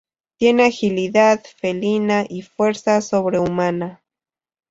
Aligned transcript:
Tiene 0.39 0.65
agilidad 0.65 1.43
felina 1.59 2.25
y 2.27 2.41
fuerza 2.41 3.01
sobrehumana. 3.01 4.01